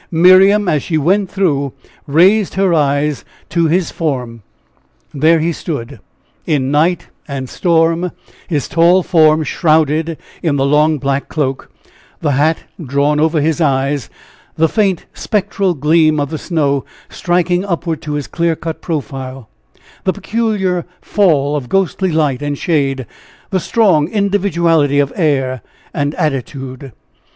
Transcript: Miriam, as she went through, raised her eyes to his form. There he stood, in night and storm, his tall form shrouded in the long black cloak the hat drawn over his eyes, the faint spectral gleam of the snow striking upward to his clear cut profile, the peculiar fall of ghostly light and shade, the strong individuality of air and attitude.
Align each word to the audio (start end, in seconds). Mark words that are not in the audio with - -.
Miriam, 0.09 0.67
as 0.67 0.81
she 0.81 0.97
went 0.97 1.29
through, 1.29 1.73
raised 2.07 2.55
her 2.55 2.73
eyes 2.73 3.23
to 3.49 3.67
his 3.67 3.91
form. 3.91 4.41
There 5.13 5.37
he 5.39 5.51
stood, 5.51 5.99
in 6.47 6.71
night 6.71 7.09
and 7.27 7.47
storm, 7.47 8.11
his 8.47 8.67
tall 8.67 9.03
form 9.03 9.43
shrouded 9.43 10.17
in 10.41 10.55
the 10.55 10.65
long 10.65 10.97
black 10.97 11.29
cloak 11.29 11.71
the 12.19 12.31
hat 12.31 12.63
drawn 12.83 13.19
over 13.19 13.41
his 13.41 13.61
eyes, 13.61 14.09
the 14.55 14.67
faint 14.67 15.05
spectral 15.13 15.75
gleam 15.75 16.19
of 16.19 16.31
the 16.31 16.39
snow 16.39 16.83
striking 17.07 17.63
upward 17.63 18.01
to 18.01 18.13
his 18.13 18.25
clear 18.25 18.55
cut 18.55 18.81
profile, 18.81 19.49
the 20.03 20.13
peculiar 20.13 20.83
fall 20.99 21.55
of 21.55 21.69
ghostly 21.69 22.11
light 22.11 22.41
and 22.41 22.57
shade, 22.57 23.05
the 23.51 23.59
strong 23.59 24.09
individuality 24.09 24.97
of 24.97 25.13
air 25.15 25.61
and 25.93 26.15
attitude. 26.15 26.91